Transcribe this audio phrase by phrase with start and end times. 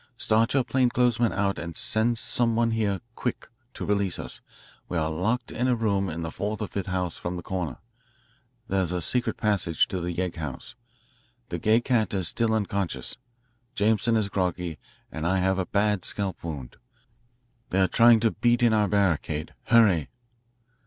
[0.17, 4.41] Start your plain clothes men out and send some one here, quick, to release us.
[4.89, 7.77] We are locked in a room in the fourth or fifth house from the corner.
[8.67, 10.73] There's a secret passage to the yegg house.
[11.49, 13.17] The Gay Cat is still unconscious,
[13.75, 14.79] Jameson is groggy,
[15.11, 16.77] and I have a bad scalp wound.
[17.69, 19.53] They are trying to beat in our barricade.
[19.65, 20.09] Hurry."